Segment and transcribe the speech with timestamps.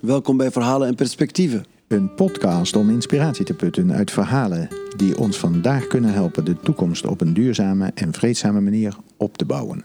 [0.00, 1.64] Welkom bij Verhalen en Perspectieven.
[1.88, 7.06] Een podcast om inspiratie te putten uit verhalen die ons vandaag kunnen helpen de toekomst
[7.06, 9.84] op een duurzame en vreedzame manier op te bouwen.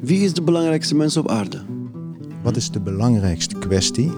[0.00, 1.62] Wie is de belangrijkste mens op aarde?
[2.42, 4.12] Wat is de belangrijkste kwestie?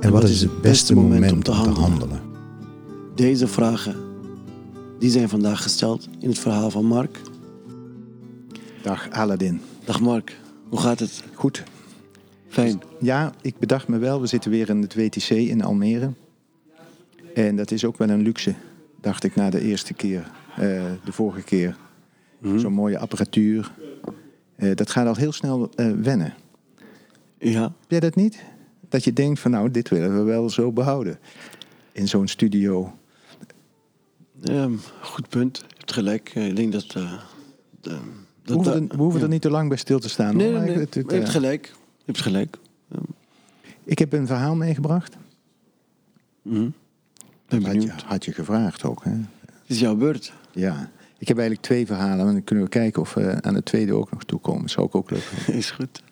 [0.00, 2.20] En wat is het beste moment om te handelen?
[3.14, 3.96] Deze vragen
[4.98, 7.20] die zijn vandaag gesteld in het verhaal van Mark.
[8.82, 9.60] Dag Aladdin.
[9.84, 10.36] Dag Mark,
[10.68, 11.22] hoe gaat het?
[11.34, 11.64] Goed.
[12.48, 12.80] Fijn.
[13.00, 16.12] Ja, ik bedacht me wel, we zitten weer in het WTC in Almere.
[17.34, 18.54] En dat is ook wel een luxe,
[19.00, 20.60] dacht ik na de eerste keer, eh,
[21.04, 21.76] de vorige keer.
[22.56, 23.72] Zo'n mooie apparatuur.
[24.56, 26.34] Eh, dat gaat al heel snel eh, wennen.
[27.38, 28.44] Ja, Heb jij dat niet?
[28.88, 31.18] Dat je denkt van nou, dit willen we wel zo behouden.
[31.92, 32.92] In zo'n studio.
[34.42, 35.56] ehm, goed punt.
[35.58, 36.34] Je hebt gelijk.
[36.34, 36.90] Ik denk dat...
[36.90, 37.18] de,
[38.44, 39.24] We hoeven, er, da- we hoeven ja.
[39.26, 40.36] er niet te lang bij stil te staan.
[40.36, 40.76] Nee, nee, nee.
[40.78, 41.72] Het- het, Je hebt gelijk.
[42.08, 42.56] Je hebt gelijk.
[43.84, 45.16] ik heb een verhaal meegebracht.
[46.42, 46.74] Ben
[47.48, 48.02] Had je, benieuwd.
[48.02, 49.04] had je gevraagd ook.
[49.04, 49.10] Hè?
[49.10, 50.32] Het is jouw beurt.
[50.52, 50.90] Ja.
[51.18, 52.26] Ik heb eigenlijk twee verhalen.
[52.26, 54.70] En dan kunnen we kijken of we aan het tweede ook nog toekomen.
[54.70, 55.54] Zou ik ook leuk vinden.
[55.62, 56.02] Is goed.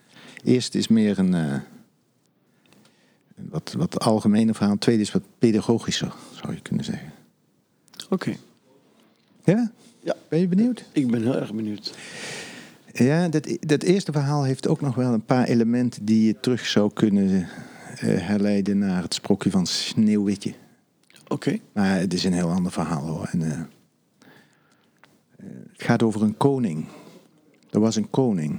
[0.44, 1.58] Eerst is meer een, eh,
[3.34, 4.72] wat, wat algemener verhaal.
[4.72, 7.12] Het tweede is wat pedagogischer, zou je kunnen zeggen.
[8.10, 8.36] Oké.
[9.44, 9.72] Ja?
[10.02, 10.14] Ja.
[10.28, 10.84] Ben je benieuwd?
[10.92, 11.94] Ik ben heel erg benieuwd.
[13.04, 16.66] Ja, dat, dat eerste verhaal heeft ook nog wel een paar elementen die je terug
[16.66, 17.46] zou kunnen eh,
[18.00, 20.54] herleiden naar het sprookje van Sneeuwwitje.
[21.28, 21.58] Oké.
[21.72, 23.28] Maar het is een heel ander verhaal hoor.
[23.30, 23.66] En, eh, eh,
[25.72, 26.86] het gaat over een koning.
[27.70, 28.58] Er was een koning.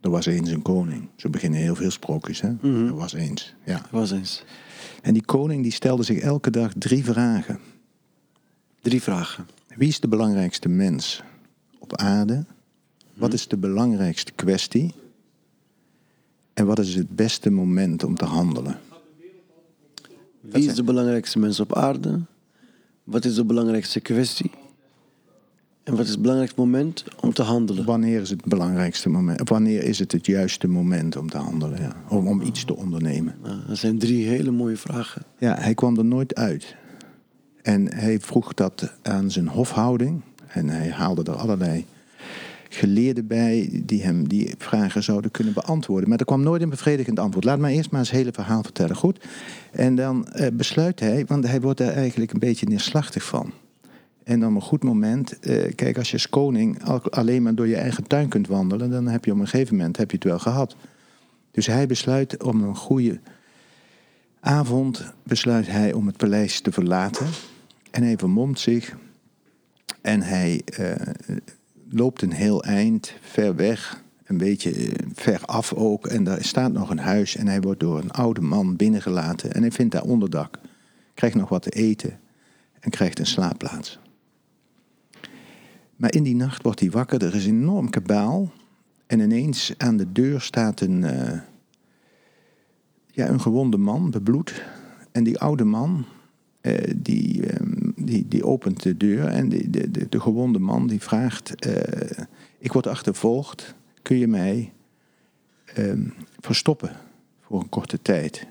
[0.00, 1.08] Er was eens een koning.
[1.16, 2.40] Zo beginnen heel veel sprookjes.
[2.40, 2.50] Hè?
[2.50, 2.86] Mhm.
[2.86, 3.54] Er was eens.
[3.64, 3.82] Ja.
[3.90, 4.44] Was eens.
[5.02, 7.58] En die koning die stelde zich elke dag drie vragen.
[8.80, 9.46] Drie vragen.
[9.76, 11.22] Wie is de belangrijkste mens
[11.78, 12.44] op aarde?
[13.18, 14.94] Wat is de belangrijkste kwestie?
[16.54, 18.78] En wat is het beste moment om te handelen?
[20.40, 22.20] Wie is de belangrijkste mens op aarde?
[23.04, 24.50] Wat is de belangrijkste kwestie?
[25.82, 27.84] En wat is het belangrijkste moment om te handelen?
[27.84, 29.48] Wanneer is het belangrijkste moment?
[29.48, 31.80] Wanneer is het het juiste moment om te handelen?
[31.80, 31.96] Ja?
[32.08, 33.34] Om, om iets te ondernemen.
[33.42, 35.22] Nou, dat zijn drie hele mooie vragen.
[35.38, 36.76] Ja, hij kwam er nooit uit.
[37.62, 40.22] En hij vroeg dat aan zijn hofhouding.
[40.46, 41.86] En hij haalde er allerlei
[42.68, 46.08] geleerden bij die hem die vragen zouden kunnen beantwoorden.
[46.08, 47.44] Maar er kwam nooit een bevredigend antwoord.
[47.44, 49.24] Laat mij eerst maar eens het hele verhaal vertellen, goed?
[49.72, 53.52] En dan eh, besluit hij, want hij wordt daar eigenlijk een beetje neerslachtig van.
[54.24, 57.54] En dan op een goed moment, eh, kijk, als je als koning al- alleen maar
[57.54, 60.16] door je eigen tuin kunt wandelen, dan heb je op een gegeven moment heb je
[60.16, 60.76] het wel gehad.
[61.50, 63.20] Dus hij besluit om een goede
[64.40, 67.26] avond besluit hij om het paleis te verlaten.
[67.90, 68.96] En hij vermomt zich.
[70.00, 70.90] En hij eh,
[71.90, 74.04] loopt een heel eind ver weg.
[74.24, 76.06] Een beetje eh, ver af ook.
[76.06, 77.36] En daar staat nog een huis.
[77.36, 79.52] En hij wordt door een oude man binnengelaten.
[79.52, 80.58] En hij vindt daar onderdak.
[81.14, 82.18] Krijgt nog wat te eten.
[82.80, 83.98] En krijgt een slaapplaats.
[85.96, 87.24] Maar in die nacht wordt hij wakker.
[87.24, 88.50] Er is een enorm kabaal.
[89.06, 91.04] En ineens aan de deur staat een...
[91.04, 91.40] eh,
[93.18, 94.62] ja, een gewonde man, bebloed.
[95.12, 96.04] En die oude man,
[96.60, 100.86] eh, die, ehm, die, die opent de deur en die, de, de, de gewonde man
[100.86, 101.54] die vraagt...
[101.54, 102.24] eh,
[102.58, 104.72] ik word achtervolgd, kun je mij
[105.64, 106.02] ehm,
[106.40, 106.90] verstoppen
[107.40, 108.46] voor een korte tijd?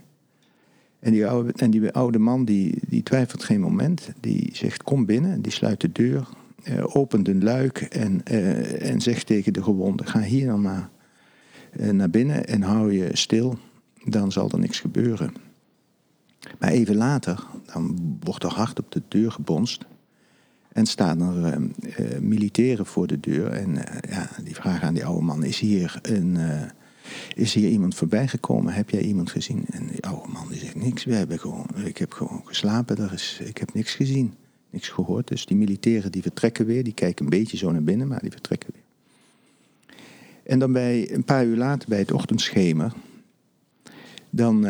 [0.99, 4.09] En die oude, en die oude man die, die twijfelt geen moment.
[4.19, 6.27] Die zegt kom binnen, die sluit de deur,
[6.63, 10.05] eh, opent een luik en, eh, en zegt tegen de gewonde...
[10.05, 10.89] ga hier dan maar
[11.71, 13.57] eh, naar binnen en hou je stil
[14.11, 15.33] dan zal er niks gebeuren.
[16.59, 17.43] Maar even later,
[17.73, 19.85] dan wordt er hard op de deur gebonst.
[20.77, 23.51] En staan er eh, eh, militairen voor de deur.
[23.51, 26.61] En eh, ja, die vragen aan die oude man, is hier, een, eh,
[27.35, 28.73] is hier iemand voorbijgekomen?
[28.73, 29.65] Heb jij iemand gezien?
[29.71, 33.13] En die oude man die zegt, niks, we hebben gewoon, ik heb gewoon geslapen, daar
[33.13, 34.33] is, ik heb niks gezien,
[34.69, 35.27] niks gehoord.
[35.27, 38.31] Dus die militairen die vertrekken weer, die kijken een beetje zo naar binnen, maar die
[38.31, 38.83] vertrekken weer.
[40.43, 42.93] En dan bij, een paar uur later, bij het ochtendschemer,
[44.29, 44.61] dan,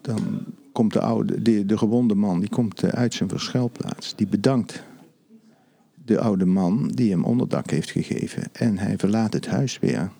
[0.00, 4.16] dan komt de, oude, de, de gewonde man die komt eh, uit zijn verschuilplaats.
[4.16, 4.82] Die bedankt
[6.04, 8.42] de oude man die hem onderdak heeft gegeven.
[8.52, 10.10] En hij verlaat het huis weer.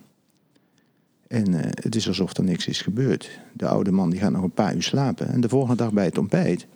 [1.29, 3.41] En eh, het is alsof er niks is gebeurd.
[3.53, 5.29] De oude man die gaat nog een paar uur slapen.
[5.29, 6.67] En de volgende dag bij het ontbijt.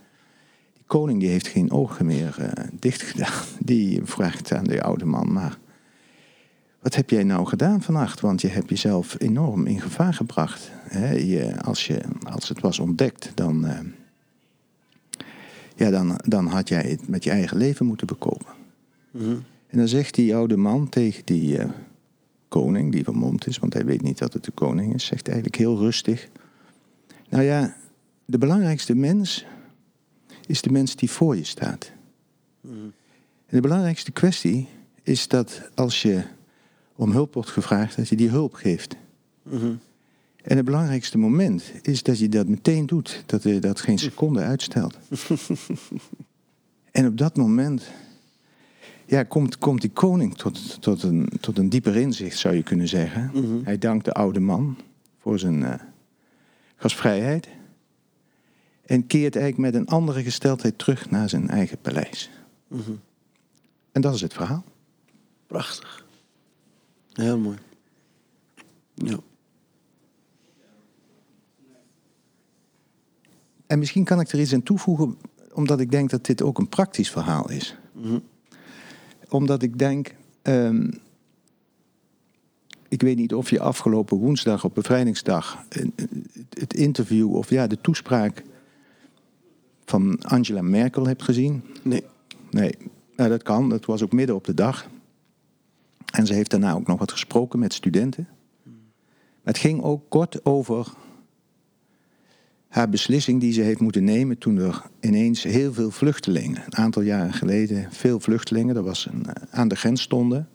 [0.73, 3.45] Die koning die heeft geen ogen meer eh, dicht gedaan.
[3.65, 5.59] Die vraagt aan de oude man, maar
[6.87, 8.21] wat heb jij nou gedaan vannacht?
[8.21, 10.71] Want je hebt jezelf enorm in gevaar gebracht.
[10.73, 11.11] Hè?
[11.11, 13.79] Je, als, je, als het was ontdekt, dan, eh,
[15.77, 18.53] ja, dan, dan had jij het met je eigen leven moeten bekopen.
[19.11, 19.37] Mhm.
[19.67, 21.69] En dan zegt die oude man tegen die eh,
[22.49, 25.57] koning, die vermomd is, want hij weet niet dat het de koning is, zegt eigenlijk
[25.57, 26.29] heel rustig:
[27.29, 27.77] Nou ja,
[28.25, 29.47] de belangrijkste mens
[30.47, 31.93] is de mens die voor je staat.
[33.47, 34.69] En de belangrijkste kwestie
[35.03, 36.23] is dat als je
[36.97, 38.97] om hulp wordt gevraagd, dat je die hulp geeft.
[40.43, 44.41] En het belangrijkste moment is dat je dat meteen doet, dat je dat geen seconde
[44.41, 44.99] uitstelt.
[46.91, 47.91] en op dat moment
[49.07, 52.89] ja, komt, komt die koning tot, tot, een, tot een dieper inzicht, zou je kunnen
[52.89, 53.31] zeggen.
[53.65, 54.77] Hij dankt de oude man
[55.19, 55.75] voor zijn uh,
[56.77, 57.49] gastvrijheid.
[58.85, 62.31] En keert eigenlijk met een andere gesteldheid terug naar zijn eigen paleis.
[63.93, 64.65] En dat is het verhaal.
[65.47, 66.06] Prachtig.
[67.17, 67.57] Heel mooi.
[68.95, 69.19] Ja.
[73.67, 75.17] En misschien kan ik er iets aan toevoegen,
[75.53, 77.77] omdat ik denk dat dit ook een praktisch verhaal is.
[79.29, 80.91] Omdat ik denk, ehm,
[82.89, 87.67] ik weet niet of je afgelopen woensdag op bevrijdingsdag een- een- het interview of ja,
[87.67, 88.43] de toespraak
[89.85, 91.63] van Angela Merkel hebt gezien.
[91.83, 92.05] Nee.
[92.51, 92.75] Nee,
[93.17, 93.69] nou, dat kan.
[93.69, 94.89] Dat was ook midden op de dag.
[96.17, 98.29] En ze heeft daarna ook nog wat gesproken met studenten.
[99.43, 100.93] Het ging ook kort over
[102.69, 107.03] haar beslissing die ze heeft moeten nemen toen er ineens heel veel vluchtelingen, een aantal
[107.03, 110.49] jaren geleden, veel vluchtelingen, dat was een, eh, aan de grens stonden.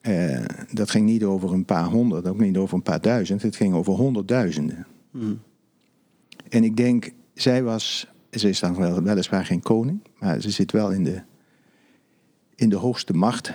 [0.00, 3.56] Eh, dat ging niet over een paar honderd, ook niet over een paar duizend, het
[3.56, 4.86] ging over honderdduizenden.
[6.48, 10.72] En ik denk, zij was, ze is dan wel, weliswaar geen koning, maar ze zit
[10.72, 11.22] wel in de,
[12.54, 13.52] in de hoogste macht.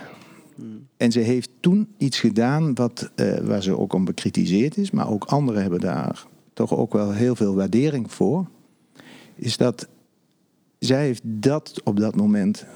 [0.98, 5.10] En ze heeft toen iets gedaan wat, eh, waar ze ook om bekritiseerd is, maar
[5.10, 8.48] ook anderen hebben daar toch ook wel heel veel waardering voor.
[9.34, 9.88] Is dat
[10.78, 12.66] zij heeft dat op dat moment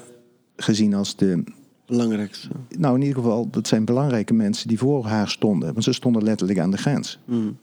[0.55, 1.43] gezien als de.
[1.85, 2.47] Belangrijkste.
[2.77, 5.71] Nou, in ieder geval, dat zijn belangrijke mensen die voor haar stonden.
[5.71, 7.19] Want ze stonden letterlijk aan de grens.
[7.25, 7.57] Mm.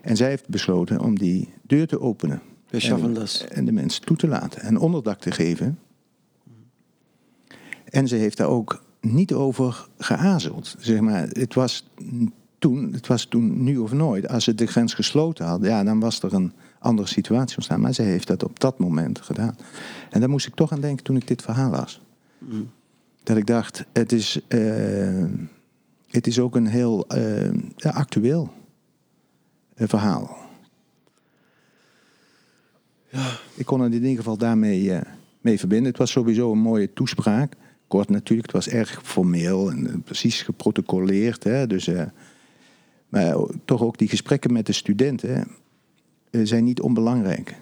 [0.00, 2.42] En zij heeft besloten om die deur te openen.
[2.70, 3.16] En,
[3.48, 5.78] en de mensen toe te laten en onderdak te geven.
[7.84, 10.76] En ze heeft daar ook niet over geazeld.
[10.78, 11.90] Zeg maar, het was
[12.58, 14.28] toen, het was toen nu of nooit.
[14.28, 17.80] Als ze de grens gesloten hadden, ja, dan was er een andere situatie ontstaan.
[17.80, 19.56] Maar ze heeft dat op dat moment gedaan.
[20.10, 22.00] En daar moest ik toch aan denken toen ik dit verhaal las.
[23.22, 25.24] Dat ik dacht, het is, eh,
[26.08, 28.52] het is ook een heel eh, ja, actueel
[29.74, 30.36] eh, verhaal.
[33.54, 35.88] Ik kon het in ieder geval daarmee eh, mee verbinden.
[35.88, 37.54] Het was sowieso een mooie toespraak.
[37.88, 41.44] Kort natuurlijk, het was erg formeel en eh, precies geprotocoleerd.
[41.44, 41.66] Hè?
[41.66, 42.02] Dus, eh,
[43.08, 45.48] maar toch ook die gesprekken met de studenten
[46.30, 47.54] eh, zijn niet onbelangrijk.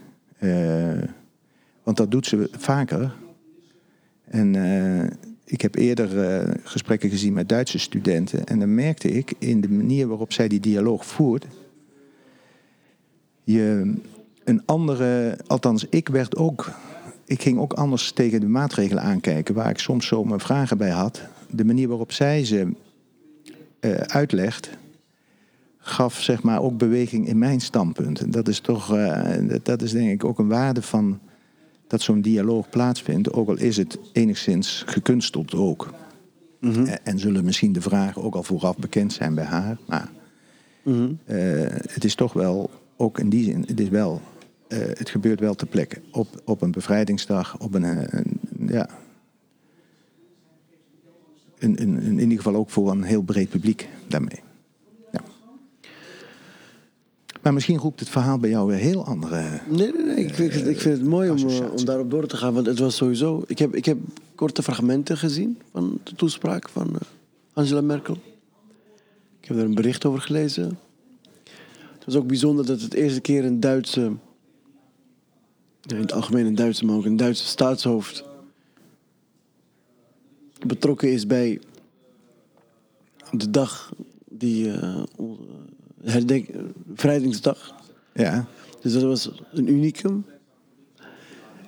[1.83, 3.15] Want dat doet ze vaker.
[4.25, 4.55] En
[5.45, 6.09] ik heb eerder
[6.63, 8.47] gesprekken gezien met Duitse studenten.
[8.47, 11.47] En dan merkte ik in de manier waarop zij die dialoog voert.
[13.45, 13.95] Je
[14.45, 16.71] een andere, althans ik werd ook,
[17.25, 20.91] ik ging ook anders tegen de maatregelen aankijken, waar ik soms zo mijn vragen bij
[20.91, 21.23] had.
[21.51, 22.73] De manier waarop zij ze
[23.81, 24.71] eh, uitlegt,
[25.79, 28.21] gaf zeg maar ook beweging in mijn standpunt.
[28.21, 31.19] En dat is toch, eh, dat, is denk ik ook een waarde van
[31.87, 35.95] dat zo'n dialoog plaatsvindt, ook al is het enigszins gekunsteld ook.
[36.61, 40.11] En, en zullen misschien de vragen ook al vooraf bekend zijn bij haar, maar
[40.83, 41.13] Mhm.
[41.25, 41.39] eh,
[41.69, 44.21] het is toch wel, ook in die zin, het is wel,
[44.73, 46.01] eh, het gebeurt wel ter plekke.
[46.11, 48.89] Op, op een bevrijdingsdag, op een, eh, een- ja.
[51.59, 54.41] Een, een, in ieder geval ook voor een heel breed publiek daarmee.
[55.13, 55.21] Ja.
[57.43, 59.61] Maar misschien roept het verhaal bij jou weer heel andere.
[59.69, 60.25] Nee, nee, nee.
[60.25, 62.55] Ik vind, het- ik vind het mooi om, eh, om daarop door te gaan.
[62.55, 63.45] Want het was sowieso...
[63.47, 63.99] Ik heb, ik heb
[64.35, 66.97] korte fragmenten gezien van de toespraak van
[67.53, 68.17] Angela Merkel.
[69.41, 70.79] Ik heb er een bericht over gelezen.
[71.95, 74.13] Het was ook bijzonder dat het eerste keer een Duitse...
[75.83, 78.25] ja, In het algemeen een Duitse, maar ook een Duitse staatshoofd...
[80.67, 81.61] betrokken is bij
[83.31, 83.93] de dag
[84.29, 84.73] die...
[85.17, 85.39] on-
[86.05, 86.49] herdenk,
[86.95, 87.75] Vrijdingsdag.
[88.15, 88.47] Ja,
[88.81, 90.25] Dus dat was een unicum.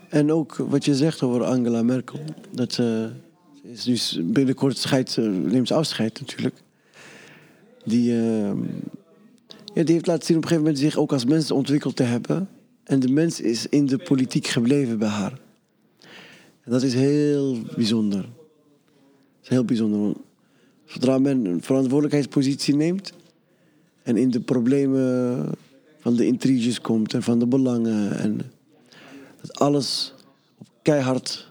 [0.09, 2.19] En ook wat je zegt over Angela Merkel.
[2.51, 3.11] Dat ze
[3.63, 6.55] is nu s- binnenkort scheidt, neemt ze afscheid natuurlijk.
[7.85, 8.53] Die, eh,
[9.75, 12.03] ja, die heeft laten zien op een gegeven moment zich ook als mens ontwikkeld te
[12.03, 12.49] hebben.
[12.85, 15.41] En de mens is in de politiek gebleven bij haar.
[16.63, 18.23] En dat is heel bijzonder.
[18.23, 20.15] Dat is heel bijzonder.
[20.85, 23.13] Zodra men een verantwoordelijkheidspositie neemt
[24.03, 25.51] en in de problemen
[25.99, 28.41] van de intriges komt en van de belangen en
[29.41, 30.15] dat alles
[30.83, 31.47] keihard,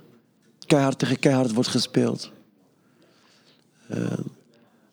[0.66, 2.32] keihard tegen keihard wordt gespeeld.
[3.88, 4.18] Eh,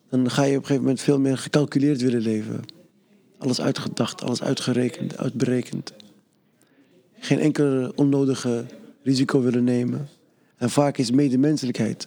[0.09, 2.63] dan ga je op een gegeven moment veel meer gecalculeerd willen leven.
[3.37, 5.93] Alles uitgedacht, alles uitgerekend, uitberekend.
[7.23, 8.65] Geen enkel onnodige
[9.03, 10.07] risico willen nemen.
[10.57, 12.05] En vaak is medemenselijkheid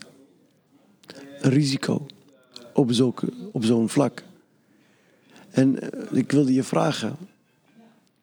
[1.40, 2.06] een risico
[2.72, 4.22] op, zulke, op zo'n vlak.
[5.50, 7.16] En eh, ik wilde je vragen,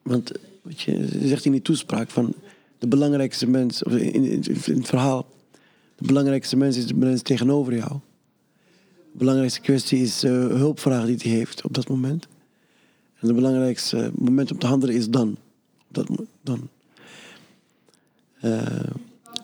[0.02, 0.32] want
[0.62, 2.34] wat je, zegt in die toespraak van
[2.80, 4.44] de belangrijkste mens, of in, in,
[4.76, 5.26] het verhaal,
[5.96, 8.00] de belangrijkste mens is de mens tegenover jou.
[9.12, 12.28] De belangrijkste kwestie is de hulpvraag die hij heeft op dat moment.
[13.20, 15.38] En het belangrijkste moment om te handelen is dan.
[15.88, 16.10] Dat,
[16.42, 16.70] dan.
[18.46, 18.62] Uh,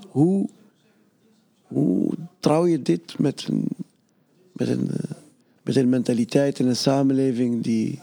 [0.08, 0.50] hoe,
[1.62, 3.68] hoe trouw je dit met een,
[4.51, 4.89] met, een,
[5.62, 8.00] met een mentaliteit en een samenleving die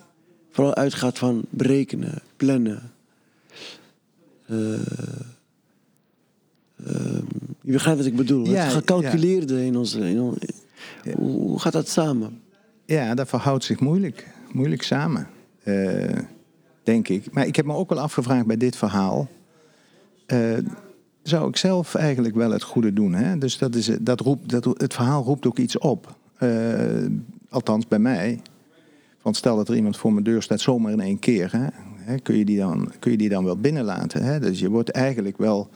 [0.51, 2.93] vooral uitgaat van berekenen, plannen?
[4.47, 4.79] Uh,
[7.61, 8.47] je begrijpt wat ik bedoel.
[8.47, 9.61] Ja, het gecalculeerde ja.
[9.61, 10.01] in onze.
[10.01, 10.39] In on,
[11.17, 12.41] hoe gaat dat samen?
[12.85, 14.29] Ja, dat verhoudt zich moeilijk.
[14.53, 15.29] Moeilijk samen.
[15.65, 16.19] Uh,
[16.83, 17.33] denk ik.
[17.33, 19.29] Maar ik heb me ook wel afgevraagd bij dit verhaal.
[20.27, 20.59] Uh,
[21.23, 23.15] zou ik zelf eigenlijk wel het goede doen.
[23.15, 23.39] Hè?
[23.39, 26.15] Dus dat is, dat roept, dat, het verhaal roept ook iets op.
[26.41, 26.51] Uh,
[27.49, 28.41] althans bij mij.
[29.23, 31.53] Want stel dat er iemand voor mijn deur staat zomaar in één keer.
[31.53, 31.67] Hè?
[31.97, 34.23] Hè, kun, je die dan, kun je die dan wel binnenlaten?
[34.23, 34.41] Hè?
[34.41, 35.71] Dus je wordt eigenlijk wel...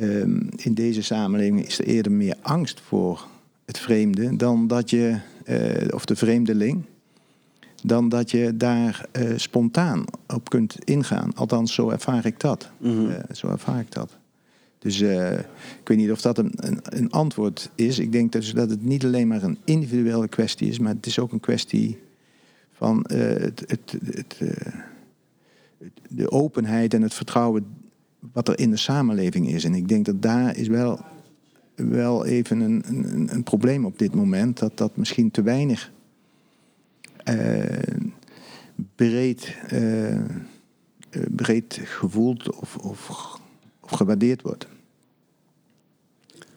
[0.00, 3.26] Um, in deze samenleving is er eerder meer angst voor
[3.64, 4.36] het vreemde...
[4.36, 5.18] dan dat je...
[5.46, 6.84] Uh, of de vreemdeling
[7.86, 11.34] dan dat je daar uh, spontaan op kunt ingaan.
[11.34, 12.70] Althans, zo ervaar ik dat.
[12.78, 13.06] Mm -hmm.
[13.06, 14.16] uh, zo ervaar ik dat.
[14.78, 15.32] Dus uh,
[15.80, 17.98] ik weet niet of dat een, een, een, antwoord is.
[17.98, 21.18] Ik denk dus dat het niet alleen maar een individuele kwestie is, maar het is
[21.18, 21.98] ook een kwestie
[22.72, 24.40] van het, het, het,
[26.08, 27.66] de openheid en het vertrouwen
[28.32, 29.64] wat er in de samenleving is.
[29.64, 31.00] En ik denk dat daar is wel,
[31.74, 34.58] wel even een, een, een probleem op dit moment.
[34.58, 35.92] Dat dat misschien te weinig
[38.94, 40.24] breed, uh,
[41.30, 43.10] breed gevoeld of, of,
[43.80, 44.66] of, gewaardeerd wordt.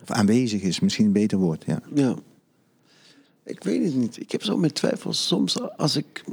[0.02, 1.64] Of aanwezig is, misschien een beter woord.
[1.68, 1.82] Ja.
[1.94, 2.16] ja.
[3.44, 4.20] Ik weet het niet.
[4.20, 5.28] Ik heb zo met twijfels.
[5.28, 6.24] Soms als ik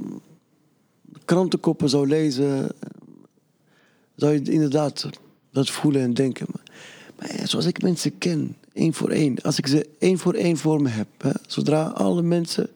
[1.25, 2.69] krantenkoppen zou lezen,
[4.17, 5.09] zou je inderdaad
[5.51, 6.47] dat voelen en denken.
[7.19, 10.83] Maar, zoals ik mensen ken, één voor één, als ik ze één voor één voor
[10.83, 12.71] me heb, hè, zodra alle mensen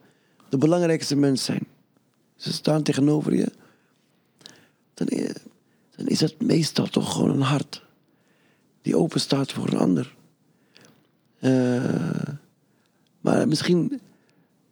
[0.49, 1.67] de belangrijkste mens zijn.
[2.37, 3.53] Ze staan tegenover je.
[4.95, 5.07] Dan,
[5.97, 7.83] dan is het meestal toch gewoon een hart
[8.83, 10.17] die open staat voor een ander.
[11.41, 12.23] Uh,
[13.21, 14.01] maar misschien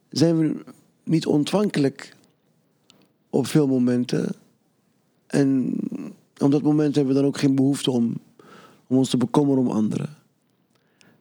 [0.09, 0.63] zijn we
[1.03, 2.15] niet ontvankelijk
[3.29, 4.35] op veel momenten.
[5.27, 5.75] En
[6.37, 8.17] op dat moment hebben we dan ook geen behoefte om,
[8.87, 10.15] om ons te bekommeren om anderen.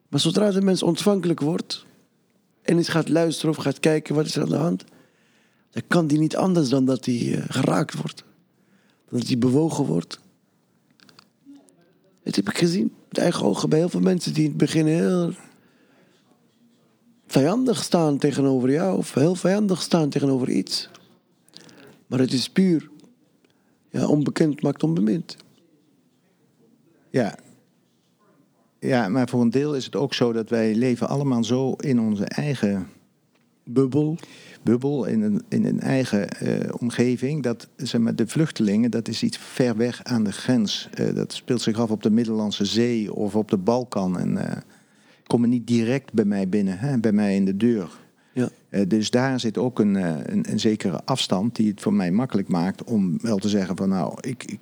[0.08, 1.85] Maar zodra de mens ontvankelijk wordt,
[2.66, 4.85] en eens gaat luisteren of gaat kijken wat is er aan de hand,
[5.70, 8.25] dan kan die niet anders dan dat hij uh, geraakt wordt.
[9.11, 10.20] Dat hij bewogen wordt.
[12.23, 14.87] Dat heb ik gezien met eigen ogen bij heel veel mensen die in het begin
[14.87, 15.32] heel
[17.26, 20.88] vijandig staan tegenover jou of heel vijandig staan tegenover iets.
[22.06, 22.90] Maar het is puur.
[23.90, 25.37] Ja, onbekend maakt onbemind.
[27.11, 27.38] Ja,
[28.86, 32.00] ja, maar voor een deel is het ook zo dat wij leven allemaal zo in
[32.00, 32.86] onze eigen
[33.64, 34.18] bubbel.
[34.62, 37.42] Bubbel, in een, in een eigen uh, omgeving.
[37.42, 40.88] Dat zeg maar, de vluchtelingen, dat is iets ver weg aan de grens.
[41.00, 44.18] Uh, dat speelt zich af op de Middellandse Zee of op de Balkan.
[44.18, 44.42] En uh,
[45.26, 48.04] komen niet direct bij mij binnen, hè, bij mij in de deur.
[48.32, 48.48] Ja.
[48.88, 52.84] dus daar zit ook een, een, een, zekere afstand die het voor mij makkelijk maakt
[52.84, 54.58] om wel te zeggen van nou, ik, ik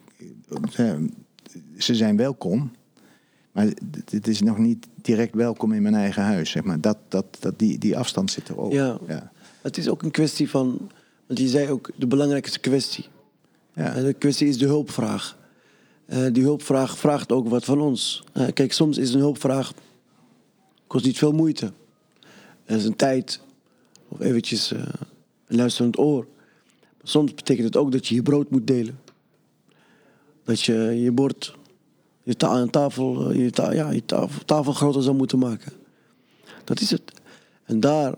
[1.78, 2.70] ze zijn welkom.
[3.54, 3.68] Maar
[4.10, 6.50] het is nog niet direct welkom in mijn eigen huis.
[6.50, 6.80] Zeg maar.
[6.80, 8.72] dat, dat, dat, die, die afstand zit er ook.
[8.72, 8.98] Ja.
[9.08, 9.32] ja.
[9.62, 10.90] Het is ook een kwestie van.
[11.26, 13.06] Want je zei ook de belangrijkste kwestie.
[13.74, 13.94] Ja.
[13.94, 15.38] De kwestie is de hulpvraag.
[16.06, 18.24] Uh, die hulpvraag vraagt ook wat van ons.
[18.34, 19.72] Uh, kijk, soms is een hulpvraag.
[20.86, 21.72] kost niet veel moeite.
[22.64, 23.40] Er is een tijd.
[24.08, 24.78] Of eventjes uh,
[25.46, 26.26] een luisterend oor.
[26.80, 28.98] Maar soms betekent het ook dat je je brood moet delen.
[30.44, 31.54] Dat je je bord
[32.24, 35.72] je, ta tafel, eh, je, ta ja, je tafel, tafel groter zou moeten maken.
[36.64, 37.02] Dat is het.
[37.64, 38.14] En daar,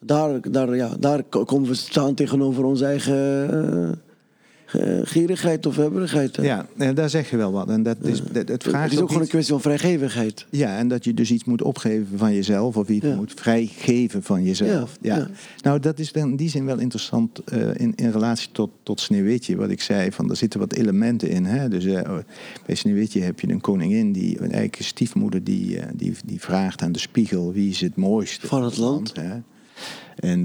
[0.00, 3.90] daar, daar, ja, daar komen we staan tegenover onze eigen uh,
[5.02, 6.36] gierigheid of hebberigheid.
[6.36, 7.68] Ja, daar zeg je wel wat.
[7.68, 10.46] En dat is, dat, het, vraagt het is ook, gewoon een kwestie van vrijgevigheid.
[10.50, 14.42] Ja, en dat je dus iets moet opgeven van jezelf of iets moet vrijgeven van
[14.42, 14.96] jezelf.
[15.00, 15.28] Ja, ja.
[15.62, 19.56] Nou, dat is in die zin wel interessant uh, in, in relatie tot, tot Sneeuwwitje,
[19.56, 20.12] wat ik zei.
[20.12, 21.44] Van, er zitten wat elementen in.
[21.44, 21.68] Hè?
[21.68, 22.00] Dus uh,
[22.66, 26.82] bij Sneeuwwitje heb je een koningin, die, een eigen stiefmoeder, die, uh, die, die vraagt
[26.82, 29.12] aan de spiegel wie is het mooiste van het land.
[29.16, 29.38] hè?
[30.16, 30.40] En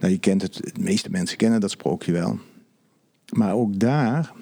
[0.00, 2.38] Nou, je kent het, de meeste mensen kennen dat sprookje wel.
[3.32, 4.32] Maar ook daar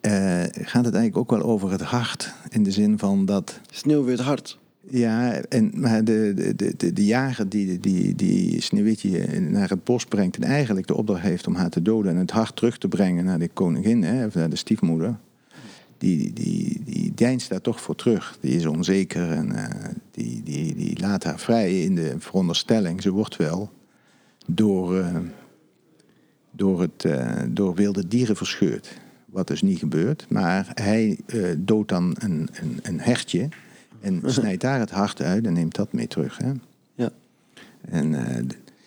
[0.00, 2.34] eh, gaat het eigenlijk ook wel over het hart.
[2.48, 3.60] In de zin van dat.
[3.70, 4.58] Sneeuwwit hart.
[4.90, 10.04] Ja, en, maar de, de, de, de jager die, die, die Sneeuwwitje naar het bos
[10.04, 10.36] brengt...
[10.36, 12.12] en eigenlijk de opdracht heeft om haar te doden...
[12.12, 15.16] en het hart terug te brengen naar de koningin, hè, of naar de stiefmoeder...
[15.98, 18.38] die, die, die deinst daar toch voor terug.
[18.40, 19.64] Die is onzeker en uh,
[20.10, 23.02] die, die, die laat haar vrij in de veronderstelling.
[23.02, 23.70] Ze wordt wel
[24.46, 25.16] door, uh,
[26.50, 28.98] door, het, uh, door wilde dieren verscheurd.
[29.26, 30.26] Wat dus niet gebeurt.
[30.28, 31.18] Maar hij
[31.58, 33.48] doodt dan een, een, een hertje...
[34.00, 36.38] En snijdt daar het hart uit en neemt dat mee terug.
[36.38, 36.52] Hè?
[36.94, 37.10] Ja.
[37.80, 38.36] En uh,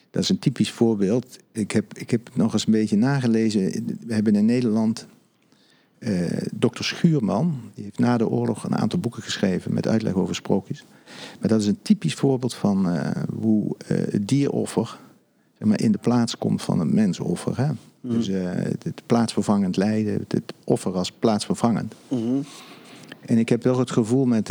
[0.09, 1.39] dat is een typisch voorbeeld.
[1.51, 3.61] Ik heb, ik heb het nog eens een beetje nagelezen.
[4.05, 5.07] We hebben in Nederland
[5.99, 7.61] uh, dokter Schuurman.
[7.73, 10.85] Die heeft na de oorlog een aantal boeken geschreven met uitleg over sprookjes.
[11.39, 14.99] Maar dat is een typisch voorbeeld van uh, hoe het dieroffer
[15.67, 17.57] maar, in de plaats komt van het mensoffer.
[17.57, 17.67] Hè?
[17.67, 18.11] Mm.
[18.11, 21.95] Dus het, het, plaatsvervangend lijden, het, het, offer als plaatsvervangend.
[22.07, 22.43] Mm -hmm.
[23.25, 24.49] En ik heb wel het gevoel met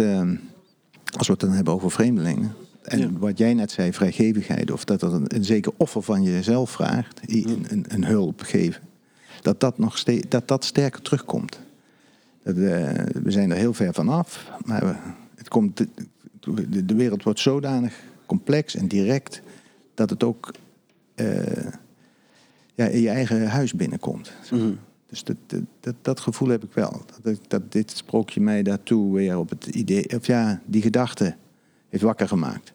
[1.16, 2.54] als we het dan hebben over vreemdelingen.
[2.82, 3.10] En ja.
[3.18, 7.20] wat jij net zei, vrijgevigheid, of dat er een, een zeker offer van jezelf vraagt,
[7.26, 8.82] een, een, een hulp geven,
[9.42, 11.60] dat dat, nog steeds, dat, dat sterker terugkomt.
[12.42, 12.62] Dat, uh,
[13.22, 14.94] we zijn er heel ver van af, maar we,
[15.34, 15.76] het komt,
[16.40, 19.42] de, de, wereld wordt zodanig complex en direct
[19.94, 20.50] dat het ook
[22.74, 24.32] ja, in je eigen huis binnenkomt.
[24.50, 24.78] Mm -hmm.
[25.06, 25.36] Dus dat,
[25.80, 27.04] dat, dat, gevoel heb ik wel.
[27.22, 31.36] Dat, dat dit sprookje mij daartoe weer op het idee, of ja, die gedachte
[31.88, 32.72] heeft wakker gemaakt.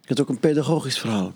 [0.00, 1.32] Je hebt ook een pedagogisch verhaal.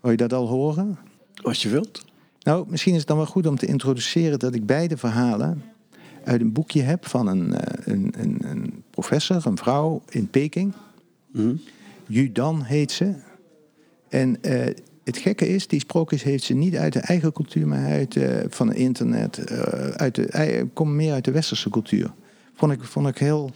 [0.00, 0.98] Wil je dat al horen?
[1.42, 2.04] Als je wilt.
[2.40, 5.62] Nou, misschien is het dan wel goed om te introduceren dat ik beide verhalen
[6.24, 7.54] uit een boekje heb van een,
[7.90, 10.72] een, een, een professor, een vrouw in Peking.
[11.30, 11.60] Mm -hmm.
[12.06, 13.14] Yudan heet ze.
[14.08, 14.64] En uh,
[15.04, 18.38] het gekke is, die sprookjes heeft ze niet uit de eigen cultuur, maar uit uh,
[18.48, 19.50] van het internet.
[19.50, 22.12] Uh, uit de, komen meer uit de westerse cultuur.
[22.54, 23.50] Vond ik, vond ik heel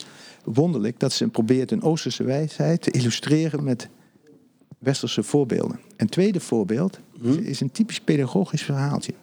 [0.45, 3.89] wonderlijk dat ze probeert een Oosterse wijsheid te illustreren met
[4.79, 5.81] westerse voorbeelden.
[5.97, 7.39] Een tweede voorbeeld mm.
[7.39, 9.15] is een typisch pedagogisch verhaaltje.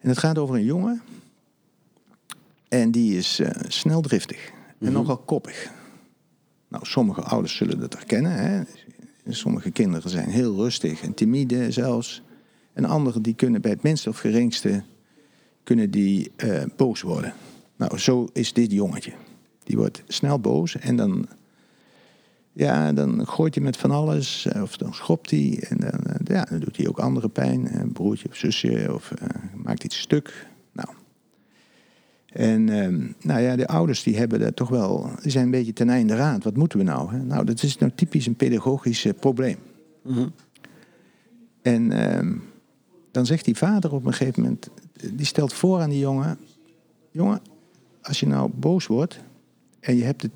[0.00, 1.02] En het gaat over een jongen.
[2.68, 4.92] En die is uh, sneldriftig en Mhm.
[4.92, 5.70] nogal koppig.
[6.68, 8.32] Nou, sommige ouders zullen dat herkennen.
[8.32, 8.62] Hè?
[9.28, 12.22] Sommige kinderen zijn heel rustig en timide zelfs.
[12.72, 14.82] En anderen die kunnen bij het minste of geringste
[15.62, 17.32] kunnen die uh, boos worden.
[17.76, 19.12] Nou, zo is dit jongetje.
[19.64, 21.26] Die wordt snel boos en dan,
[22.52, 24.46] ja, dan gooit hij met van alles.
[24.62, 27.80] Of dan schopt hij en dan, uh, ja, dan doet hij ook andere pijn.
[27.80, 29.12] Een broertje of zusje of
[29.54, 30.46] maakt iets stuk.
[32.34, 32.64] En
[33.22, 36.16] nou ja, de ouders die hebben dat toch wel, die zijn een beetje ten einde
[36.16, 36.44] raad.
[36.44, 37.10] Wat moeten we nou?
[37.10, 37.22] Hè?
[37.22, 39.56] Nou, dat is nou typisch een pedagogisch probleem.
[40.02, 40.32] Mm -hmm.
[41.62, 41.88] En
[43.10, 44.70] dan zegt die vader op een gegeven moment,
[45.12, 46.38] die stelt voor aan die jongen,
[47.10, 47.40] jongen,
[48.02, 49.20] als je nou boos wordt
[49.80, 50.32] en je hebt het,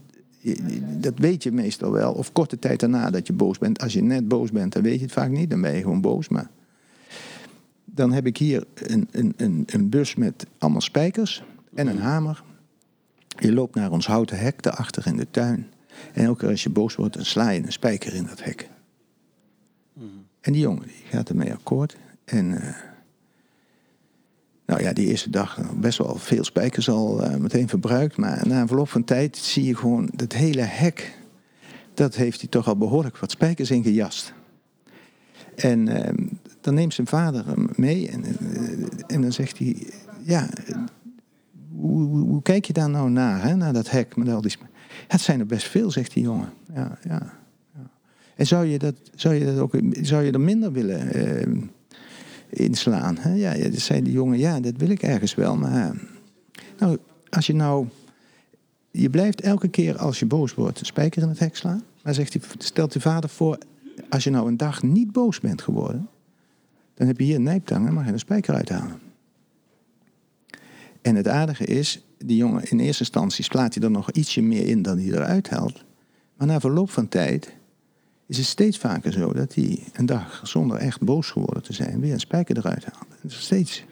[1.03, 3.81] dat weet je meestal wel, of korte tijd daarna dat je boos bent.
[3.81, 6.01] Als je net boos bent, dan weet je het vaak niet, dan ben je gewoon
[6.01, 6.29] boos.
[6.29, 6.51] Maar
[7.85, 11.43] dan heb ik hier een, een, een, een bus met allemaal spijkers
[11.79, 12.43] en een hamer.
[13.39, 15.67] Je loopt naar ons houten hek daarachter in de tuin.
[16.13, 18.69] En elke keer als je boos wordt, dan sla je een spijker in dat hek.
[19.93, 20.27] Mm -hmm.
[20.41, 21.97] En die jongen die gaat ermee akkoord.
[22.25, 22.75] En uh,
[24.67, 28.17] nou ja, die eerste dag best wel veel spijkers al uh, meteen verbruikt.
[28.17, 31.19] Maar na een verloop van tijd zie je gewoon dat hele hek.
[31.95, 34.33] Dat heeft hij toch al behoorlijk wat spijkers ingejast.
[35.55, 36.29] En uh,
[36.61, 38.25] dan neemt zijn vader hem mee en,
[39.07, 39.87] en dan zegt hij:
[40.23, 40.49] Ja,
[41.81, 44.57] hoe, kijk je daar nou naar, hè, naar dat hek met al die
[45.09, 46.53] het zijn er best veel, zegt die jongen.
[46.75, 47.33] Ja, ja.
[47.75, 47.91] ja.
[48.37, 51.63] En zou je, dat, zou je dat ook zou je er minder willen uh,
[52.49, 53.17] inslaan?
[53.19, 53.35] Hè?
[53.35, 55.57] Ja, ja, zei die jongen, ja, dat wil ik ergens wel.
[55.57, 55.95] Maar
[56.79, 56.99] nou,
[57.31, 57.87] als je nou.
[58.91, 61.83] Je blijft elke keer als je boos wordt een spijker in het hek slaan.
[62.03, 63.59] Maar zegt stelt die vader voor,
[64.09, 66.09] als je nou een dag niet boos bent geworden,
[66.95, 68.99] dan heb je hier een nijptang en mag je een spijker uithalen.
[71.09, 74.67] En het aardige is, die jongen in eerste instantie slaat hij er nog ietsje meer
[74.67, 75.85] in dan hij eruit haalt.
[76.37, 77.55] Maar na verloop van tijd
[78.27, 82.01] is het steeds vaker zo dat hij een dag zonder echt boos geworden te zijn
[82.01, 83.07] weer een spijker eruit haalt.
[83.23, 83.85] Er is steeds,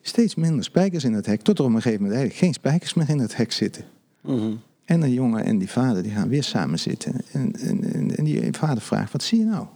[0.00, 2.94] steeds minder spijkers in het hek, tot er op een gegeven moment eigenlijk geen spijkers
[2.94, 3.84] meer in het hek zitten.
[4.22, 4.60] Mm -hmm.
[4.84, 7.20] En de jongen en die vader die gaan weer samen zitten.
[7.32, 9.66] En, en, en die vader vraagt, wat zie je nou?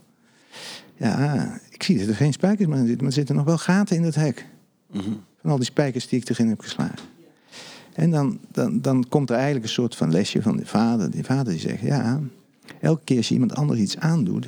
[0.97, 3.57] Ja, ik zie dat er geen spijkers meer in zitten, maar er zitten nog wel
[3.57, 4.45] gaten in het hek.
[4.91, 5.23] Mm -hmm.
[5.43, 7.11] Van al die spijkers die ik erin heb geslagen.
[7.93, 11.11] En dan, dan, dan komt er eigenlijk een soort van lesje van de vader.
[11.11, 12.19] Die vader die zegt, ja,
[12.79, 14.47] elke keer als je iemand anders iets aandoet,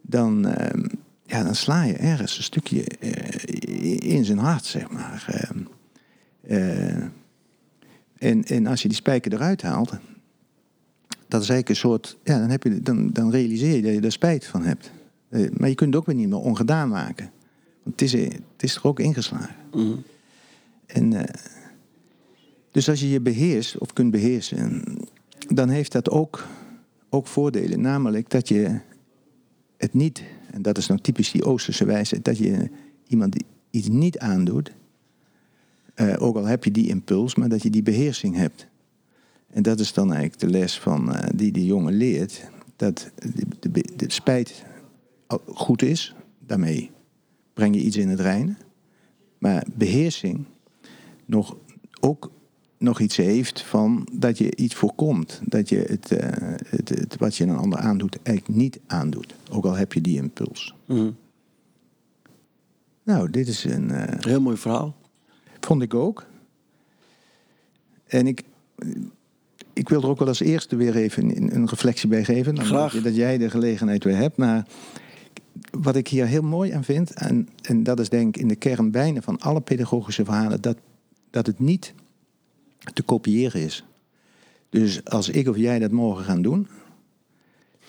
[0.00, 0.88] dan, ehm,
[1.22, 5.24] ja, dan sla je ergens een stukje eh, in zijn hart, zeg maar.
[5.28, 5.58] Ehm,
[6.40, 7.02] eh,
[8.18, 9.90] en, en als je die spijker eruit haalt,
[11.28, 14.00] dat is eigenlijk een soort, ja, dan, heb je, dan, dan realiseer je dat je
[14.00, 14.90] er spijt van hebt.
[15.28, 17.30] Eh, maar je kunt het ook weer niet meer ongedaan maken.
[17.82, 19.59] Want het is, het is er ook ingeslagen.
[19.74, 19.96] Mhm.
[20.86, 21.34] En, eh,
[22.70, 24.82] dus als je je beheerst of kunt beheersen,
[25.48, 26.46] dan heeft dat ook,
[27.08, 27.80] ook voordelen.
[27.80, 28.80] Namelijk dat je
[29.76, 32.70] het niet, en dat is nou typisch die Oosterse wijze, dat je
[33.06, 33.36] iemand
[33.70, 34.72] iets niet aandoet,
[35.94, 38.66] eh, ook al heb je die impuls, maar dat je die beheersing hebt.
[39.50, 43.10] En dat is dan eigenlijk de les van, eh, die die jongen leert, dat
[43.60, 44.64] de, de, de spijt
[45.46, 46.14] goed is,
[46.46, 46.90] daarmee
[47.54, 48.58] breng je iets in het reinen.
[49.40, 50.44] Maar beheersing
[51.24, 51.56] nog,
[52.00, 52.30] ook
[52.78, 55.40] nog iets heeft van dat je iets voorkomt.
[55.44, 56.28] Dat je het, eh,
[56.66, 59.34] het, het, wat je een ander aandoet eigenlijk niet aandoet.
[59.50, 60.74] Ook al heb je die impuls.
[60.86, 61.10] Mhm.
[63.02, 63.90] Nou, dit is een...
[63.90, 64.96] eh, Heel mooi verhaal.
[65.60, 66.26] Vond ik ook.
[68.06, 68.42] En ik,
[69.72, 72.54] ik wil er ook wel als eerste weer even een, reflectie bij geven.
[72.54, 73.02] Dan Graag.
[73.02, 74.36] Dat jij de gelegenheid weer hebt.
[74.36, 74.66] Maar
[75.70, 78.56] wat ik hier heel mooi aan vind, en, en dat is denk ik in de
[78.56, 80.76] kern bijna van alle pedagogische verhalen, dat,
[81.30, 81.94] dat het niet
[82.92, 83.84] te kopiëren is.
[84.68, 86.66] Dus als ik of jij dat morgen gaan doen,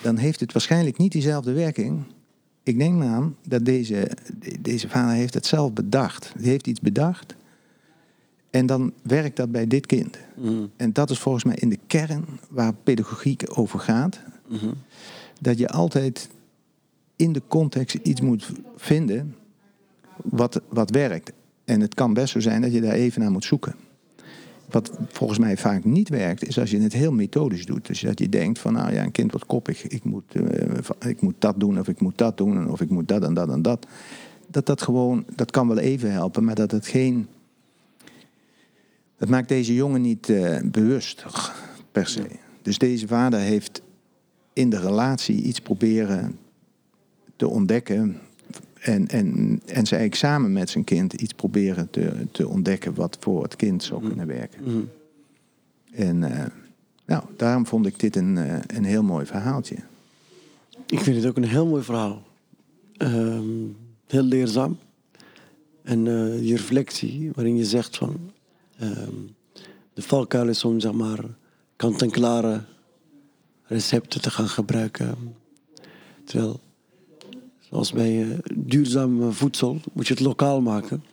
[0.02, 2.04] dan heeft het waarschijnlijk niet diezelfde werking.
[2.64, 4.12] Ik denk aan dat deze,
[4.60, 6.34] deze vader heeft het zelf bedacht.
[6.38, 7.36] Die heeft iets bedacht.
[8.50, 10.18] En dan werkt dat bij dit kind.
[10.36, 10.66] Mhm.
[10.76, 14.22] En dat is volgens mij in de kern waar pedagogiek over gaat.
[14.48, 14.74] Mhm.
[15.40, 16.30] Dat je altijd
[17.22, 19.36] in de context iets moet vinden
[20.16, 21.32] wat, wat werkt.
[21.66, 23.76] En het kan best zo zijn dat je daar even naar moet zoeken.
[24.70, 27.88] Wat volgens mij vaak niet werkt, is als je het heel methodisch doet.
[27.88, 29.88] Dus dat je denkt van, nou ja, een kind wordt koppig.
[29.88, 33.08] Ik moet, eh, ik moet dat doen, of ik moet dat doen, of ik moet
[33.08, 33.88] dat en dat en dat.
[34.48, 37.28] Dat dat gewoon, dat kan wel even helpen, maar dat het geen...
[39.18, 41.26] Dat maakt deze jongen niet eh, bewust,
[41.92, 42.26] per se.
[42.62, 43.82] Dus deze vader heeft
[44.54, 46.38] in de relatie iets proberen
[47.42, 48.20] te ontdekken.
[48.80, 49.28] En, en,
[49.66, 53.56] en ze eigenlijk samen met zijn kind iets proberen te, te ontdekken wat voor het
[53.56, 54.64] kind zou kunnen werken.
[54.64, 54.82] Mhm.
[55.92, 56.46] En eh,
[57.06, 59.76] nou, daarom vond ik dit een, eh, een heel mooi verhaaltje.
[60.86, 62.24] Ik vind het ook een heel mooi verhaal.
[62.98, 63.44] Ehm,
[64.08, 64.78] heel leerzaam.
[65.84, 68.32] En eh, je reflectie, waarin je zegt van...
[68.80, 69.16] ehm,
[69.94, 71.20] de valkuil is om, zeg maar,
[71.76, 72.64] kant-en-klare
[73.64, 75.36] recepten te gaan gebruiken.
[76.24, 76.60] Terwijl,
[77.72, 81.04] zoals bij eh, duurzaam eh, voedsel, moet je het lokaal maken.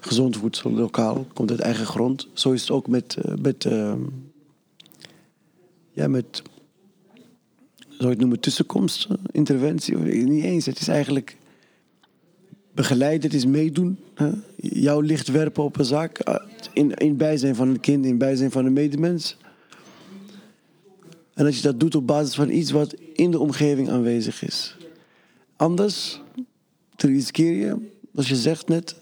[0.00, 2.28] Gezond voedsel, lokaal, komt uit eigen grond.
[2.32, 3.16] Zo is het ook met...
[3.22, 4.00] eh, met ehm,
[5.92, 6.42] ja, met
[7.88, 9.96] zou je het noemen, tussenkomst, interventie?
[9.96, 10.66] Niet eens.
[10.66, 11.36] Het is eigenlijk
[12.72, 13.98] begeleiden, het is meedoen.
[14.14, 14.30] Hè?
[14.56, 16.40] Jouw licht werpen op een zaak.
[16.72, 19.36] In, in bijzijn van een kind, in bijzijn van een medemens.
[21.34, 24.77] En als je dat doet op basis van iets wat in de omgeving aanwezig is.
[25.58, 26.20] Anders
[26.96, 27.76] riskeer je,
[28.14, 28.96] als je zegt net,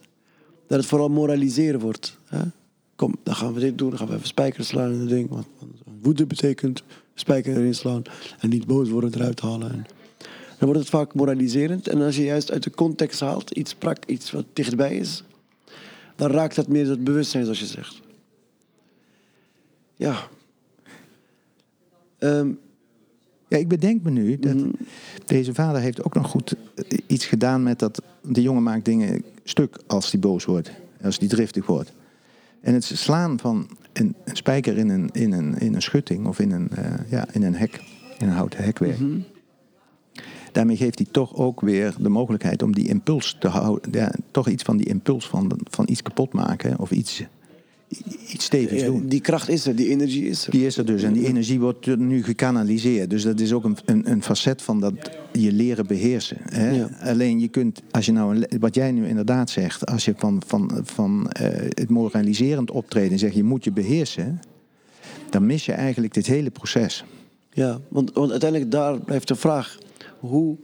[0.66, 2.18] dat het vooral moraliseren wordt.
[2.24, 2.42] Hè?
[2.96, 5.28] Kom, dan gaan we dit doen, dan gaan we even spijkers slaan in het ding.
[5.28, 5.46] Want
[6.02, 6.82] woede betekent
[7.14, 8.02] spijker erin slaan
[8.38, 9.70] en niet boos worden eruit halen.
[9.70, 9.86] En
[10.58, 11.88] dan wordt het vaak moraliserend.
[11.88, 15.22] En als je juist uit de context haalt, iets prak, iets wat dichtbij is,
[16.16, 18.00] dan raakt dat meer het bewustzijn, zoals je zegt.
[19.96, 20.28] Ja.
[22.18, 22.50] Ehm,
[23.48, 24.56] Ja, ik bedenk me nu dat
[25.24, 28.02] deze vader heeft ook nog goed eh, iets gedaan met dat...
[28.22, 30.70] De jongen maakt dingen stuk als hij boos wordt.
[31.02, 31.92] Als hij driftig wordt.
[32.60, 36.38] En het slaan van een, een spijker in een, in, een, in een schutting of
[36.38, 37.80] in een, eh, ja, in een hek,
[38.18, 38.98] in een houten hekwerk.
[40.52, 43.92] Daarmee geeft hij toch ook weer de mogelijkheid om die impuls te houden.
[43.92, 47.22] Ja, toch iets van die impuls van, van iets kapot maken of iets,
[48.28, 49.08] iets stevigs ja, doen.
[49.08, 50.50] die kracht is er, die energie is er.
[50.50, 53.10] Die is er dus en die energie wordt nu gekanaliseerd.
[53.10, 54.94] Dus dat is ook een, een, een facet van dat
[55.32, 56.36] je leren beheersen.
[56.42, 56.70] Hè?
[56.70, 56.90] Ja.
[57.00, 60.42] Alleen je kunt, als je nou, een wat jij nu inderdaad zegt, als je van,
[60.46, 64.40] van, van eh, het moraliserend optreden zegt je moet je beheersen,
[65.30, 67.04] dan mis je eigenlijk dit hele proces.
[67.52, 69.78] Ja, want, want uiteindelijk daar blijft de vraag:
[70.18, 70.56] hoe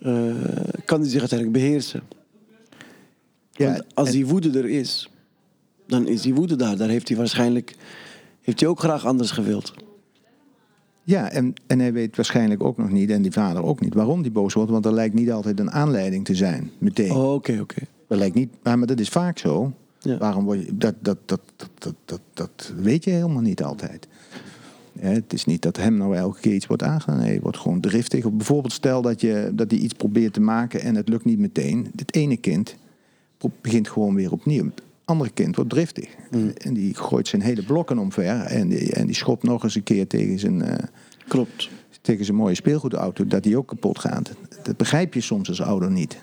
[0.00, 0.34] eh,
[0.84, 2.02] kan hij zich uiteindelijk beheersen?
[3.52, 5.11] Ja, Want als die woede er is,
[5.92, 6.76] dan is die woede daar.
[6.76, 7.76] Daar heeft hij waarschijnlijk
[8.40, 9.72] heeft hij ook graag anders gewild.
[11.04, 14.22] Ja, en, en hij weet waarschijnlijk ook nog niet, en die vader ook niet, waarom
[14.22, 14.70] die boos wordt.
[14.70, 17.10] Want er lijkt niet altijd een aanleiding te zijn, meteen.
[17.10, 17.82] Oh, oké, oké.
[18.08, 19.72] Dat lijkt niet, maar, maar dat is vaak zo.
[19.98, 20.18] Ja.
[20.18, 24.08] Waarom word je, dat, dat, dat, dat, dat, dat, dat weet je helemaal niet altijd.
[24.98, 27.18] Hè, het is niet dat hem nou elke keer iets wordt aangedaan.
[27.18, 28.24] Nee, hij wordt gewoon driftig.
[28.24, 31.38] Of bijvoorbeeld stel dat, je, dat hij iets probeert te maken en het lukt niet
[31.38, 31.90] meteen.
[31.96, 32.76] Het ene kind
[33.60, 34.70] begint gewoon weer opnieuw.
[35.04, 36.08] Andere kind wordt driftig.
[36.56, 38.24] En die gooit zijn hele blokken omver.
[38.24, 40.86] En die, en die schopt nog eens een keer tegen zijn, eh,
[41.28, 41.68] Klopt.
[42.00, 43.26] tegen zijn mooie speelgoedauto.
[43.26, 44.32] Dat die ook kapot gaat.
[44.62, 46.18] Dat begrijp je soms als ouder niet.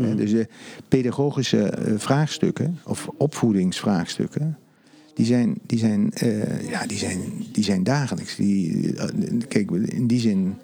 [0.00, 0.44] Hè, dus eh,
[0.88, 4.58] pedagogische eh, vraagstukken of opvoedingsvraagstukken,
[5.14, 7.20] die zijn, die zijn, eh, ja, die zijn,
[7.52, 8.36] die zijn dagelijks.
[8.36, 8.94] Die,
[9.48, 10.54] kijk, in die zin.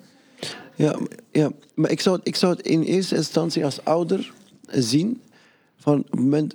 [0.75, 0.99] Ja,
[1.31, 4.33] ja, maar ik zou, ik zou het in eerste instantie als ouder
[4.67, 5.21] zien.
[5.83, 6.55] Van moment,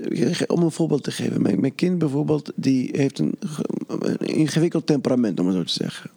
[0.50, 1.42] om een voorbeeld te geven.
[1.42, 6.10] Mijn, kind bijvoorbeeld, die heeft een, ge- een ingewikkeld temperament, om het zo te zeggen.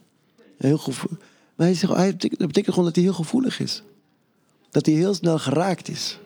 [0.56, 1.18] Heel gevoel.
[1.54, 3.82] Maar hij zegt, hij, dat betekent gewoon dat hij heel gevoelig is.
[4.70, 6.18] Dat hij heel snel geraakt is.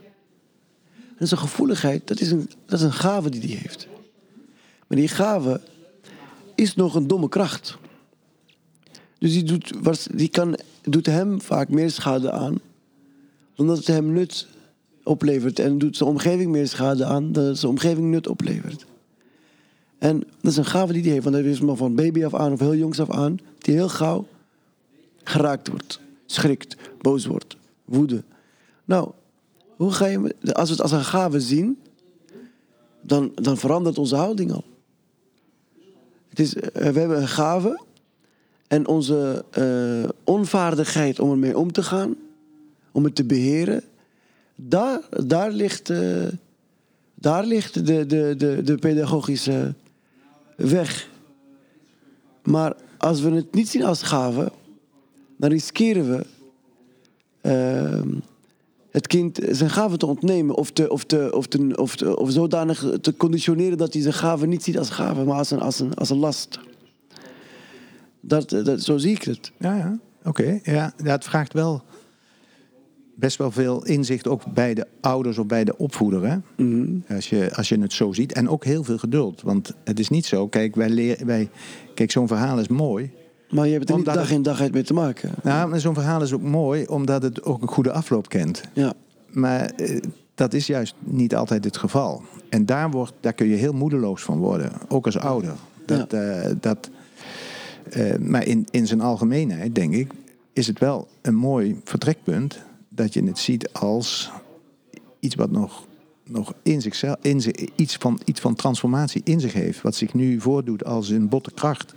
[1.16, 3.86] En zijn gevoeligheid, dat is een, dat is een gave die hij heeft.
[4.86, 5.60] Maar die gave
[6.54, 7.76] is nog een domme kracht.
[9.18, 9.72] Dus die, doet,
[10.18, 12.60] die kan, doet hem vaak meer schade aan.
[13.54, 14.46] dan dat het hem nut
[15.04, 15.58] oplevert.
[15.58, 17.32] En doet zijn omgeving meer schade aan.
[17.32, 18.86] dan zijn omgeving nut oplevert.
[19.98, 21.24] En dat is een gave die hij heeft.
[21.24, 23.38] Want hij is maar van baby af aan of heel jongs af aan.
[23.58, 24.26] Die heel gauw
[25.24, 26.00] geraakt wordt.
[26.26, 28.22] Schrikt, boos wordt, woede.
[28.84, 29.10] Nou,
[29.76, 31.78] hoe ga je, als we het als een gave zien.
[33.00, 34.64] dan, dan verandert onze houding al.
[36.28, 37.82] Het is, eh, we hebben een gave.
[38.66, 42.16] En onze eh, onvaardigheid om ermee om te gaan,
[42.92, 43.82] om het te beheren,
[44.68, 46.26] daar, daar ligt, eh,
[47.14, 49.74] daar ligt de, de, de, pedagogische
[50.56, 51.08] weg.
[52.42, 54.52] Maar als we het niet zien als gave,
[55.36, 56.26] dan riskeren we
[57.40, 58.08] ehm,
[58.90, 62.86] het kind zijn gave te ontnemen of, te, of, te, of, te, of, of zodanig
[63.00, 65.94] te conditioneren dat hij zijn gave niet ziet als gave, maar als een, als een,
[65.94, 66.58] als een last.
[68.20, 69.52] Dat, dat, zo zie ik het.
[69.58, 69.98] Ja, ja.
[70.24, 70.60] Oké.
[70.62, 71.82] Ja, het vraagt wel
[73.14, 76.26] best wel veel inzicht, ook bij de ouders of bij de opvoeder.
[76.28, 76.36] Hè?
[77.14, 78.32] Als, je, als je het zo ziet.
[78.32, 79.42] En ook heel veel geduld.
[79.42, 80.48] Want het is niet zo.
[80.48, 81.50] Kijk, wij leren, wij,
[81.94, 83.10] kijk zo'n verhaal is mooi.
[83.50, 85.30] Maar je hebt er niet dag in dag uit mee te maken.
[85.42, 88.62] Nou, maar zo'n verhaal is ook mooi omdat het ook een goede afloop kent.
[88.72, 88.92] Ja,
[89.30, 90.00] Maar eh,
[90.34, 92.22] dat is juist niet altijd het geval.
[92.48, 95.54] En daar, wordt, daar kun je heel moedeloos van worden, ook als ouder.
[95.86, 96.90] Dat, eh, dat,
[97.90, 100.12] eh, maar in, in zijn algemeenheid, denk ik,
[100.52, 102.62] is het wel een mooi vertrekpunt
[102.94, 104.30] dat je het ziet als
[105.20, 105.86] iets wat nog,
[106.24, 109.82] nog in zichzelf, in zich, iets, van, iets van transformatie in zich heeft.
[109.82, 111.94] Wat zich nu voordoet als een botte kracht.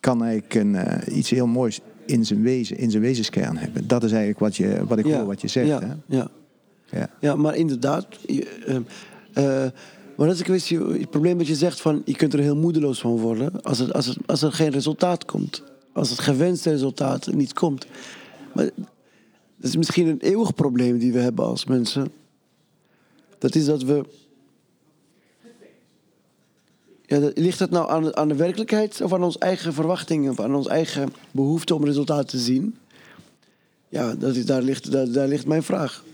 [0.00, 3.86] Kan eigenlijk een, eh, iets heel moois in zijn wezen, in zijn wezenskern hebben.
[3.86, 5.16] Dat is eigenlijk wat, je, wat ik ja.
[5.16, 5.68] hoor wat je zegt.
[5.68, 5.94] Ja, Hè?
[6.06, 6.30] ja.
[6.90, 7.08] Ja.
[7.20, 8.06] ja maar inderdaad.
[8.26, 8.82] Je, ehm,
[9.32, 9.70] eh,
[10.16, 12.56] maar dat is een kwestie, het probleem dat je zegt van je kunt er heel
[12.56, 15.62] moedeloos van worden als, het, als, het, als er geen resultaat komt.
[15.92, 17.86] Als het gewenste resultaat niet komt.
[18.54, 18.70] Maar
[19.62, 22.12] dat is misschien een eeuwig probleem die we hebben als mensen.
[23.38, 24.04] Dat is dat we.
[27.06, 30.54] Ja, ligt dat nou aan, aan de werkelijkheid of aan onze eigen verwachtingen of aan
[30.54, 32.76] onze eigen behoefte om resultaat te zien?
[33.88, 36.04] Ja, dat is, daar, ligt, daar, daar ligt mijn vraag.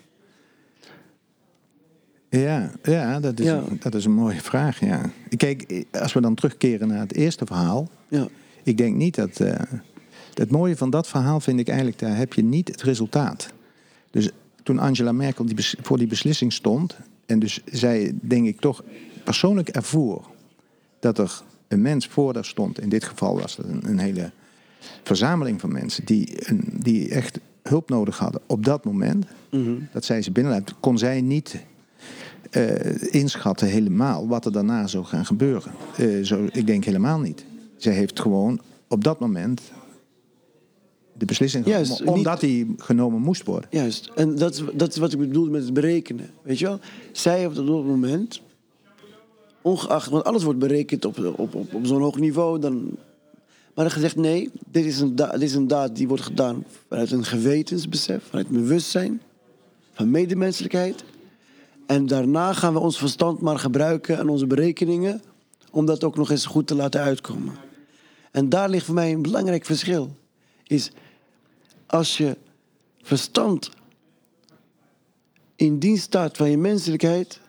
[2.28, 3.64] Ja, ja, dat, is, Ja.
[3.80, 4.80] dat is een mooie vraag.
[4.80, 5.10] Ja.
[5.36, 7.88] Kijk, als we dan terugkeren naar het eerste verhaal.
[8.08, 8.28] Ja.
[8.62, 9.40] Ik denk niet dat.
[9.40, 9.60] eh,
[10.38, 13.52] het mooie van dat verhaal vind ik eigenlijk, daar heb je niet het resultaat.
[14.10, 14.30] Dus
[14.62, 16.96] toen Angela Merkel die voor die beslissing stond.
[17.26, 18.84] En dus zij, denk ik, toch
[19.24, 20.28] persoonlijk ervoor
[21.00, 22.80] dat er een mens voor haar stond.
[22.80, 24.30] In dit geval was het een, een hele
[25.02, 29.26] verzameling van mensen die, een, die echt hulp nodig hadden op dat moment.
[29.92, 31.60] Dat zij ze binnenlaat, kon zij niet
[32.50, 35.72] eh, inschatten helemaal wat er daarna zou gaan gebeuren.
[35.96, 37.44] Eh, zo, ik denk helemaal niet.
[37.76, 39.60] Zij heeft gewoon op dat moment
[41.18, 43.68] de beslissing genomen, Juist, niet- omdat die genomen moest worden.
[43.72, 44.10] Juist.
[44.14, 46.30] En dat is, dat is wat ik bedoel met het berekenen.
[46.42, 46.78] Weet je wel?
[47.12, 48.40] Zij op dat moment,
[49.62, 52.58] ongeacht, want alles wordt berekend op, op, op, op zo'n hoog niveau.
[52.60, 52.90] Dan,
[53.74, 56.64] maar er gezegd, nee, dit is, een da- dit is een daad die wordt gedaan
[56.88, 59.20] vanuit een gewetensbesef, vanuit bewustzijn,
[59.92, 61.04] van medemenselijkheid.
[61.86, 65.22] En daarna gaan we ons verstand maar gebruiken en onze berekeningen
[65.70, 67.54] om dat ook nog eens goed te laten uitkomen.
[68.30, 70.10] En daar ligt voor mij een belangrijk verschil.
[70.66, 70.90] Is
[71.88, 72.36] als je
[73.02, 73.70] verstand
[75.56, 77.40] in dienst staat van je menselijkheid,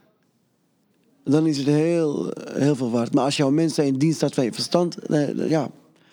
[1.23, 3.13] dan is het heel, heel veel waard.
[3.13, 4.97] Maar als jouw mens in dienst staat van je verstand,
[5.35, 5.71] ja,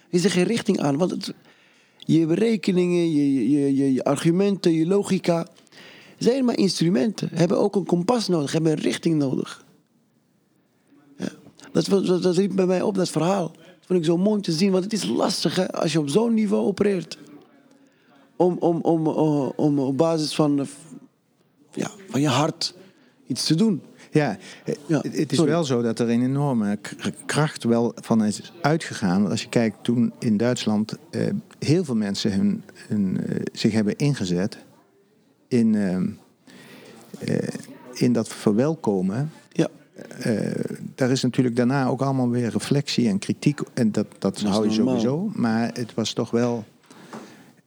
[0.09, 0.97] is er geen richting aan.
[0.97, 1.33] Want
[1.99, 5.49] je berekeningen, je, je, je, argumenten, je logica
[6.19, 7.29] zijn maar instrumenten.
[7.33, 9.65] Hebben ook een kompas nodig, hebben een richting nodig.
[11.73, 13.53] Dat, dat, dat riep bij mij op, dat verhaal.
[13.81, 14.71] vond ik zo mooi te zien.
[14.71, 17.19] Want het is lastig als je op zo'n niveau opereert.
[18.37, 20.67] Om, om, om, om, om op basis van, eh,
[21.73, 22.75] ja, van je hart
[23.27, 23.83] iets te doen.
[24.11, 25.51] Ja, eh, Ja, het is sorry.
[25.51, 26.79] wel zo dat er een enorme
[27.27, 29.19] kracht wel van is uitgegaan.
[29.19, 31.27] Want Als je kijkt toen in Duitsland eh,
[31.59, 34.59] heel veel mensen hun, hun, eh, zich hebben ingezet
[35.49, 35.75] in,
[37.19, 37.37] eh,
[37.93, 39.31] in dat verwelkomen.
[39.53, 39.69] Ja,
[40.19, 43.61] Eh, daar is natuurlijk daarna ook allemaal weer reflectie en kritiek.
[43.75, 45.01] En dat, dat hou je normaal.
[45.01, 45.31] sowieso.
[45.35, 46.65] Maar het was toch wel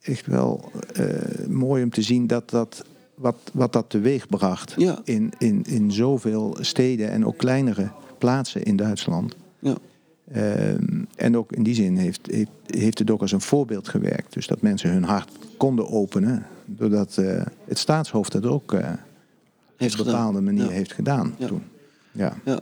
[0.01, 1.05] echt wel eh,
[1.47, 2.83] mooi om te zien dat dat.
[3.15, 5.01] Wat, wat dat teweeg bracht Ja.
[5.03, 9.35] in, in, in zoveel steden en ook kleinere plaatsen in Duitsland.
[9.59, 9.75] ja.
[10.31, 14.33] Ehm, en ook in die zin heeft, heeft, heeft het ook als een voorbeeld gewerkt.
[14.33, 16.45] Dus dat mensen hun hart konden openen.
[16.65, 18.85] Doordat eh, het staatshoofd dat ook eh, op
[19.77, 20.05] een gedaan.
[20.05, 20.69] bepaalde manier Ja.
[20.69, 21.47] heeft gedaan Ja.
[21.47, 21.61] toen.
[22.11, 22.37] Ja.
[22.45, 22.59] Ja.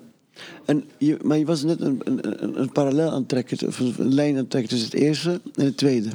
[0.65, 3.57] En je, maar je was net een, een, een, parallel aan het trekken,
[3.97, 6.09] een lijn aan het trekken tussen het eerste en het tweede.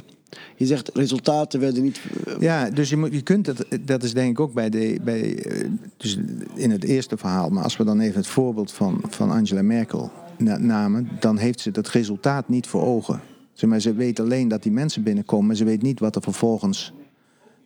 [0.55, 2.01] Je zegt resultaten werden niet.
[2.25, 4.99] eh, Ja, dus je, moet, je kunt het, dat is denk ik ook bij de,
[5.03, 6.19] bij, eh, dus
[6.55, 7.49] in het eerste verhaal.
[7.49, 11.59] Maar als we dan even het voorbeeld van, van Angela Merkel na- namen, dan heeft
[11.59, 13.21] ze dat resultaat niet voor ogen.
[13.53, 16.21] Zeg maar, ze weet alleen dat die mensen binnenkomen, maar ze weet niet wat er
[16.21, 16.93] vervolgens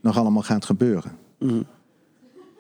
[0.02, 1.12] nog allemaal gaat gebeuren.
[1.40, 1.62] mhm,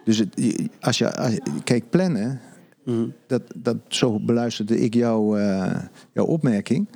[0.05, 0.41] Dus het,
[0.79, 2.39] als je, als je- kijk, plannen,
[2.83, 3.07] mhm.
[3.27, 5.81] dat, dat, zo beluisterde ik jouw, eh,
[6.13, 6.87] jouw opmerking,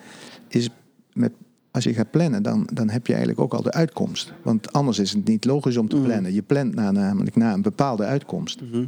[0.47, 0.69] is
[1.13, 1.31] met,
[1.71, 4.33] als je gaat plannen, dan, dan heb je eigenlijk ook al de uitkomst.
[4.43, 6.33] Want anders is het niet logisch om te plannen.
[6.33, 8.61] Je plant na, namelijk naar een bepaalde uitkomst.
[8.61, 8.85] Mhm.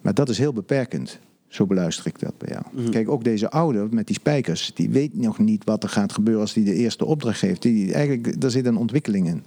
[0.00, 1.18] Maar dat is heel beperkend.
[1.48, 2.88] Zo beluister ik dat bij jou.
[2.90, 6.42] Kijk, ook deze ouder met die spijkers, die weet nog niet wat er gaat gebeuren
[6.42, 7.62] als hij de eerste opdracht geeft.
[7.62, 9.42] Die, eigenlijk, daar zit een ontwikkeling in.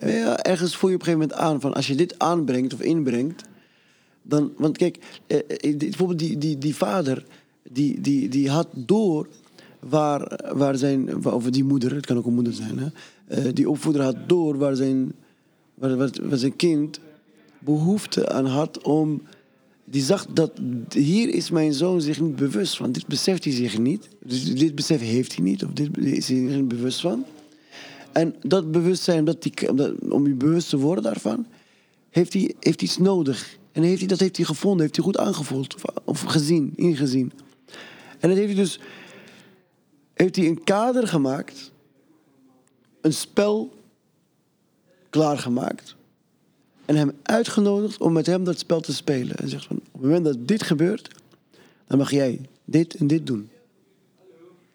[0.00, 2.80] Ja, ergens voel je op een gegeven moment aan van als je dit aanbrengt of
[2.80, 3.44] inbrengt,
[4.22, 4.52] dan.
[4.56, 7.24] Want kijk, eh, eh, die- bijvoorbeeld die, die, die vader,
[7.72, 9.28] die, die, die had door
[9.80, 11.26] waar, waar zijn.
[11.26, 12.86] Of die moeder, het kan ook een moeder zijn, hè,
[13.26, 15.12] eh, die opvoeder had door waar zijn,
[15.74, 17.00] waar, zijn kind
[17.58, 19.22] behoefte aan had om.
[19.84, 20.52] Die zag dat
[20.88, 22.92] hier is mijn zoon zich niet bewust van.
[22.92, 24.08] Dit beseft hij zich niet.
[24.24, 25.64] Dus dit besef heeft hij niet.
[25.64, 27.24] Of dit is hij niet bewust van.
[28.12, 29.52] En dat bewustzijn, dat die,
[30.12, 31.46] om je bewust te worden daarvan,
[32.10, 33.58] heeft hij, heeft iets nodig.
[33.72, 37.32] En heeft hij, dat heeft hij gevonden, heeft hij goed aangevoeld of gezien, ingezien.
[38.18, 38.80] En dat heeft hij dus,
[40.18, 41.70] heeft hij een kader gemaakt,
[43.00, 43.72] een spel
[45.10, 45.96] klaargemaakt.
[46.84, 49.36] En hem uitgenodigd om met hem dat spel te spelen.
[49.36, 51.08] En zegt van, op het moment dat dit gebeurt,
[51.86, 53.48] dan mag jij dit en dit doen.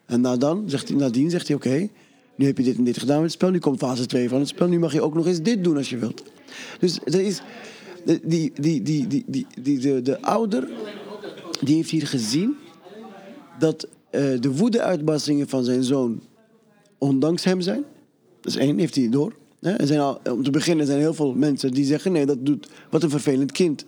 [0.05, 1.89] En na dan, zegt hij, nadien zegt hij, oké,
[2.35, 3.49] nu heb je dit en dit gedaan met het spel.
[3.49, 4.67] Nu komt fase 2 van het spel.
[4.67, 6.23] Nu mag je ook nog eens dit doen als je wilt.
[6.79, 7.41] Dus is,
[8.05, 10.69] de, die, die, die, die, die, die, de, de ouder,
[11.61, 12.55] die heeft hier gezien
[13.63, 16.21] dat eh, de woede-uitbarstingen van zijn zoon
[16.97, 17.83] ondanks hem zijn.
[18.41, 19.33] Dat is één, heeft hij door.
[19.59, 22.11] Zijn al, om te beginnen zijn heel veel mensen die zeggen...
[22.11, 23.85] nee, dat doet, wat een vervelend kind.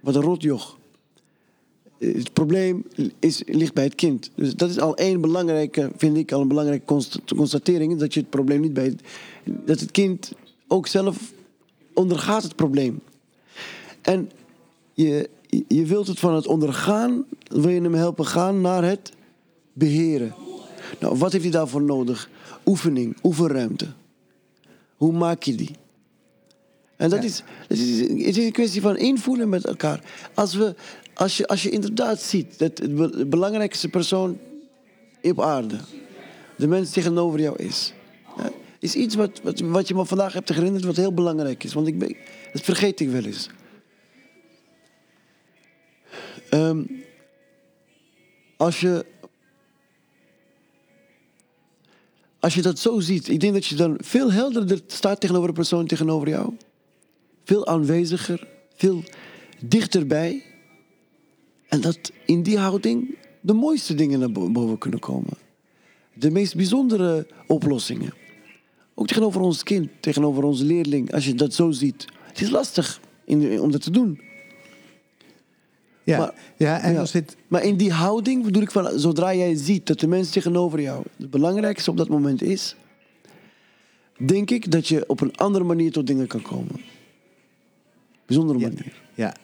[0.00, 0.78] Wat een rotjoch.
[1.98, 2.84] Eh, Het probleem
[3.18, 4.30] is, ligt bij het kind.
[4.34, 7.98] Dus dat is al één belangrijke, vind ik, al een belangrijke const- constatering...
[7.98, 8.94] dat je het probleem niet bij
[9.44, 10.32] dat het kind
[10.68, 11.32] ook zelf
[11.94, 13.00] ondergaat het probleem.
[14.00, 14.30] En
[14.94, 15.28] je,
[15.68, 17.24] je wilt het van het ondergaan...
[17.48, 19.12] wil je hem helpen gaan naar het
[19.72, 20.34] beheren.
[21.00, 22.30] Nou, wat heeft hij daarvoor nodig?
[22.66, 23.86] Oefening, oefenruimte.
[24.96, 25.70] Hoe maak je die?
[26.96, 27.24] En dat, Ja.
[27.28, 30.04] is, dat is, het is een kwestie van invoelen met elkaar.
[30.34, 30.74] Als, we,
[31.14, 34.38] als, je, als je inderdaad ziet dat de be- de belangrijkste persoon
[35.22, 35.76] op aarde,
[36.56, 37.92] de mens tegenover jou is,
[38.78, 41.72] is iets wat, wat, wat je me vandaag hebt herinnerd, wat heel belangrijk is.
[41.72, 42.16] Want ik ben,
[42.52, 43.48] dat vergeet ik wel eens.
[46.50, 46.82] Ehm,
[48.56, 49.06] als je
[52.40, 55.54] als je dat zo ziet, ik denk dat je dan veel helderder staat tegenover de
[55.54, 56.56] persoon tegenover jou.
[57.44, 59.02] Veel aanweziger, veel
[59.60, 60.42] dichterbij.
[61.68, 65.32] En dat in die houding de mooiste dingen naar bo- boven kunnen komen.
[66.14, 68.14] De meest bijzondere oplossingen.
[68.94, 72.06] Ook tegenover ons kind, tegenover onze leerling, als je dat zo ziet.
[72.22, 73.00] Het is lastig
[73.60, 74.20] om dat te doen.
[76.02, 77.00] Ja, Maar- ja en Ja.
[77.00, 80.30] als dit, Maar in die houding bedoel ik van, zodra jij ziet dat de mens
[80.30, 82.76] tegenover jou het belangrijkste op dat moment is,
[84.18, 86.80] denk ik dat je op een andere manier tot dingen kan komen.
[88.26, 88.66] Bijzondere Ja.
[88.68, 89.00] manier.
[89.14, 89.34] Ja.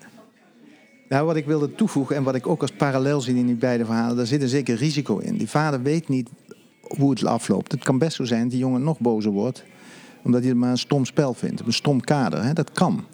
[1.09, 3.85] Nou, wat ik wilde toevoegen en wat ik ook als parallel zie in die beide
[3.85, 5.37] verhalen, daar zit een zeker risico in.
[5.37, 6.29] Die vader weet niet
[6.81, 7.73] hoe het afloopt.
[7.73, 9.65] Het kan best zo zijn dat die jongen nog bozer wordt,
[10.23, 12.45] omdat hij het maar een stom spel vindt, een stom kader.
[12.45, 12.53] Hè?
[12.53, 13.05] Dat kan.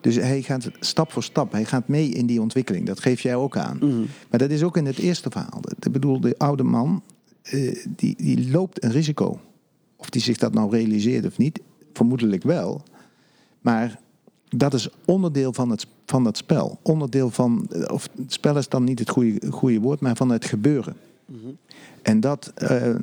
[0.00, 2.86] Dus hij gaat stap voor stap, hij gaat mee in die ontwikkeling.
[2.86, 3.78] Dat geef jij ook aan.
[4.30, 5.60] Maar dat is ook in het eerste verhaal.
[5.80, 7.02] Ik bedoel, de oude man
[7.42, 9.40] eh, die, die loopt een risico.
[9.96, 11.60] Of die zich dat nou realiseert of niet,
[11.92, 12.82] vermoedelijk wel.
[13.60, 14.00] Maar
[14.48, 16.78] dat is onderdeel van het, van het spel.
[16.82, 20.30] Onderdeel van, eh, of het spel is dan niet het goede, goede woord, maar van
[20.30, 20.96] het gebeuren.
[22.02, 22.94] En dat, eh,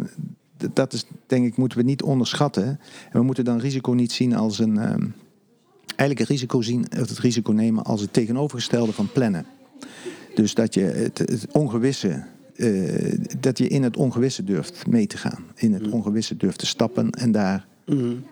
[0.73, 2.63] dat is, denk ik, moeten we niet onderschatten.
[3.09, 4.77] En we moeten dan risico niet zien als een.
[4.77, 5.07] ehm,
[5.97, 9.45] eigenlijk het risico zien, of het risico nemen als het tegenovergestelde van plannen.
[10.35, 12.23] Dus dat je het, het ongewisse.
[12.55, 15.43] eh, dat je in het ongewisse durft mee te gaan.
[15.55, 17.67] In het ongewisse durft te stappen en daar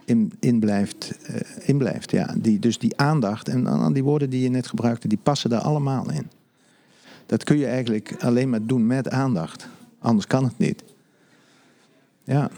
[0.06, 1.18] in, in blijft.
[1.24, 2.36] eh, in blijft ja.
[2.38, 5.62] die, dus die aandacht en dan die woorden die je net gebruikte, die passen daar
[5.62, 6.30] allemaal in.
[7.26, 9.68] Dat kun je eigenlijk alleen maar doen met aandacht.
[10.00, 10.84] Anders kan het niet.
[12.24, 12.50] Ja.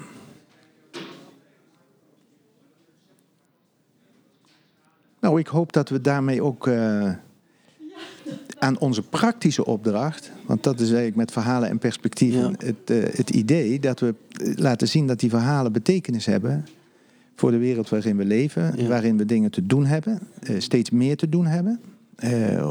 [5.21, 7.11] Nou, ik hoop dat we daarmee ook eh,
[8.59, 12.65] aan onze praktische opdracht, want dat is eigenlijk met verhalen en perspectieven Ja.
[12.65, 16.65] het, eh, het idee dat we eh, laten zien dat die verhalen betekenis hebben
[17.35, 18.87] voor de wereld waarin we leven, Ja.
[18.87, 20.19] waarin we dingen te doen hebben,
[20.57, 21.79] steeds meer te doen hebben,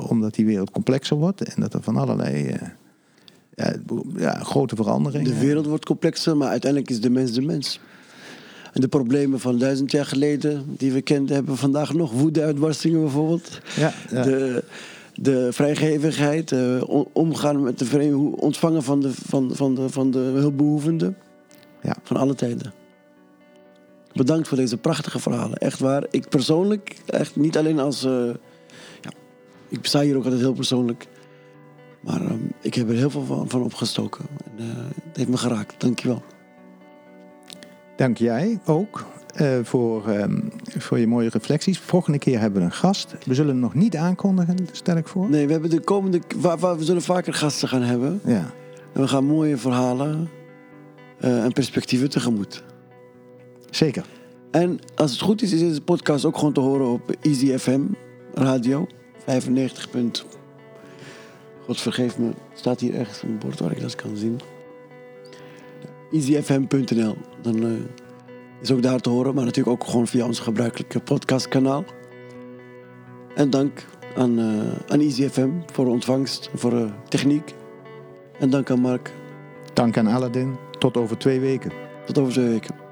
[0.08, 2.54] omdat die wereld complexer wordt en dat er van allerlei
[4.16, 5.30] ja, grote veranderingen.
[5.32, 7.80] De wereld wordt complexer, maar uiteindelijk is de mens de mens.
[8.76, 12.12] En de problemen van duizend jaar geleden, die we kenden, hebben we vandaag nog.
[12.12, 13.60] Woede-uitbarstingen bijvoorbeeld.
[13.76, 14.22] Ja, ja.
[14.22, 14.64] De,
[15.14, 20.18] de vrijgevigheid, eh, omgaan met de vreemde, ontvangen van de, van, van de, van de
[20.18, 21.16] hulpbehoevenden.
[21.82, 21.96] Ja.
[22.02, 22.72] Van alle tijden.
[24.12, 25.58] Bedankt voor deze prachtige verhalen.
[25.58, 26.06] Echt waar.
[26.10, 28.04] Ik persoonlijk, echt niet alleen als.
[28.04, 28.26] eh,
[29.00, 29.10] ja,
[29.68, 31.06] ik sta hier ook altijd heel persoonlijk.
[32.00, 34.24] Maar ehm, ik heb er heel veel van, van opgestoken.
[34.44, 34.76] En, eh,
[35.08, 35.80] het heeft me geraakt.
[35.80, 36.22] Dankjewel.
[37.96, 40.40] Dank jij ook eh, voor, ehm,
[40.78, 41.78] voor je mooie reflecties.
[41.78, 43.14] Volgende keer hebben we een gast.
[43.24, 45.30] We zullen hem nog niet aankondigen, stel ik voor.
[45.30, 46.20] Nee, we hebben de komende.
[46.60, 48.20] we zullen vaker gasten gaan hebben.
[48.24, 48.50] Ja.
[48.92, 50.28] En we gaan mooie verhalen
[51.20, 52.62] eh, en perspectieven tegemoet.
[53.70, 54.04] Zeker.
[54.50, 57.80] En als het goed is, is deze podcast ook gewoon te horen op Easy FM
[58.34, 58.86] radio
[59.24, 59.90] 95.
[59.90, 60.24] punt-
[61.64, 64.40] God vergeef me, staat hier ergens een bord waar ik dat kan zien.
[66.12, 67.16] easyfm.nl.
[67.42, 67.70] Dan eh,
[68.60, 71.84] is ook daar te horen, maar natuurlijk ook gewoon via ons gebruikelijke podcastkanaal.
[73.34, 73.86] En dank
[74.16, 77.54] aan, eh aan Easy FM voor de ontvangst, voor de techniek.
[78.38, 79.12] En dank aan Mark.
[79.72, 80.56] Dank aan Aladdin.
[80.78, 81.72] Tot over twee weken.
[82.06, 82.85] Tot over twee weken.